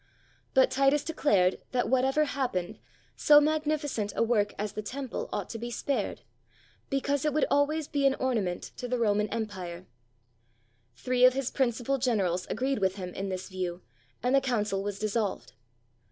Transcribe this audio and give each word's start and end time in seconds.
But 0.55 0.71
Titus 0.71 1.03
declared 1.03 1.61
that, 1.73 1.87
whatever 1.87 2.25
happened, 2.25 2.79
so 3.15 3.39
mag 3.39 3.65
nificent 3.65 4.11
a 4.15 4.23
work 4.23 4.51
as 4.57 4.71
the 4.73 4.81
Temple 4.81 5.29
ought 5.31 5.47
to 5.51 5.59
be 5.59 5.69
spared, 5.69 6.21
be 6.89 6.99
cause 6.99 7.23
it 7.23 7.35
would 7.35 7.45
always 7.51 7.87
be 7.87 8.07
an 8.07 8.15
ornament 8.15 8.71
to 8.77 8.87
the 8.87 8.97
Roman 8.97 9.27
599 9.27 9.47
PALESTINE 9.47 9.77
Empire. 9.83 9.89
Three 10.95 11.23
of 11.23 11.33
his 11.35 11.51
principal 11.51 11.99
generals 11.99 12.47
agreed 12.47 12.79
with 12.79 12.95
him 12.95 13.13
in 13.13 13.29
this 13.29 13.47
view, 13.47 13.83
and 14.23 14.33
the 14.33 14.41
comicil 14.41 14.81
was 14.81 14.97
dissolved. 14.97 15.53